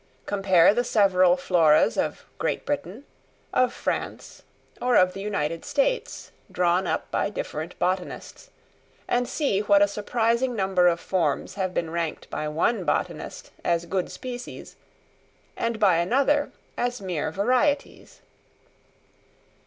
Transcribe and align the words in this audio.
Compare 0.25 0.73
the 0.73 0.83
several 0.83 1.37
floras 1.37 1.95
of 1.95 2.25
Great 2.39 2.65
Britain, 2.65 3.05
of 3.53 3.71
France, 3.71 4.41
or 4.81 4.95
of 4.95 5.13
the 5.13 5.21
United 5.21 5.63
States, 5.63 6.31
drawn 6.51 6.87
up 6.87 7.11
by 7.11 7.29
different 7.29 7.77
botanists, 7.77 8.49
and 9.07 9.29
see 9.29 9.59
what 9.59 9.79
a 9.79 9.87
surprising 9.87 10.55
number 10.55 10.87
of 10.87 10.99
forms 10.99 11.53
have 11.53 11.71
been 11.71 11.91
ranked 11.91 12.27
by 12.31 12.47
one 12.47 12.83
botanist 12.83 13.51
as 13.63 13.85
good 13.85 14.09
species, 14.11 14.75
and 15.55 15.79
by 15.79 15.97
another 15.97 16.51
as 16.77 16.99
mere 16.99 17.29
varieties. 17.29 18.21